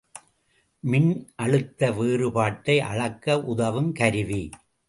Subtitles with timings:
[0.83, 4.43] மின்னழுத்த வேறுபாட்டை அளக்க உதவுங் கருவி.